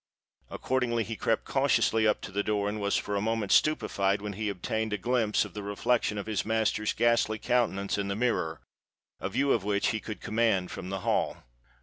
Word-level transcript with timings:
Accordingly 0.49 1.03
he 1.03 1.15
crept 1.15 1.45
cautiously 1.45 2.07
up 2.07 2.21
to 2.21 2.31
the 2.31 2.41
door, 2.41 2.67
and 2.67 2.81
was 2.81 2.97
for 2.97 3.15
a 3.15 3.21
moment 3.21 3.51
stupified 3.51 4.19
when 4.19 4.33
he 4.33 4.49
obtained 4.49 4.91
a 4.93 4.97
glimpse 4.97 5.45
of 5.45 5.53
the 5.53 5.61
reflection 5.61 6.17
of 6.17 6.25
his 6.25 6.43
master's 6.43 6.91
ghastly 6.93 7.37
countenance 7.37 7.99
in 7.99 8.07
the 8.07 8.15
mirror, 8.15 8.61
a 9.19 9.29
view 9.29 9.51
of 9.51 9.63
which 9.63 9.89
he 9.89 9.99
could 9.99 10.19
command 10.19 10.71
from 10.71 10.89
the 10.89 11.01
hall. 11.01 11.43